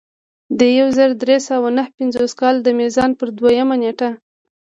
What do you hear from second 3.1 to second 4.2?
پر دویمه نېټه.